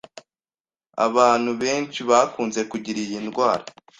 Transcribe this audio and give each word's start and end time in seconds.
Abantu 1.05 1.51
benshi 1.61 1.99
bakunze 2.09 2.61
kugira 2.71 2.99
iyi 3.05 3.17
ndwara 3.25 3.63